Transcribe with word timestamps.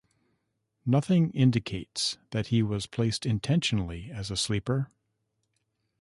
Nothing 0.83 1.29
indicates 1.29 2.17
that 2.31 2.47
he 2.47 2.63
was 2.63 2.87
placed 2.87 3.23
intentionally 3.23 4.09
as 4.09 4.31
a 4.31 4.35
sleeper. 4.35 4.89